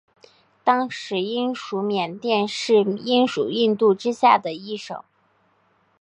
[0.63, 5.03] 当时英属缅甸是英属印度之下的一省。